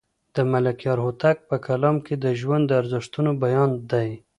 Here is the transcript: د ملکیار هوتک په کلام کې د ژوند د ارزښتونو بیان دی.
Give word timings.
د 0.35 0.37
ملکیار 0.51 0.97
هوتک 1.05 1.37
په 1.49 1.55
کلام 1.67 1.95
کې 2.05 2.15
د 2.23 2.25
ژوند 2.39 2.63
د 2.67 2.71
ارزښتونو 2.81 3.31
بیان 3.43 3.69
دی. 3.91 4.09